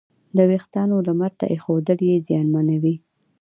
د 0.35 0.39
وېښتیانو 0.49 0.97
لمر 1.07 1.31
ته 1.39 1.45
ایښودل 1.53 1.99
یې 2.09 2.15
زیانمنوي. 2.27 2.95